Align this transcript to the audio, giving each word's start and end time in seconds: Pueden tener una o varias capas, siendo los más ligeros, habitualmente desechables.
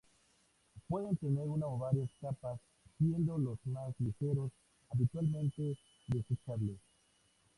Pueden 0.87 1.15
tener 1.17 1.47
una 1.47 1.67
o 1.67 1.77
varias 1.77 2.09
capas, 2.19 2.59
siendo 2.97 3.37
los 3.37 3.63
más 3.67 3.93
ligeros, 3.99 4.51
habitualmente 4.89 5.77
desechables. 6.07 6.79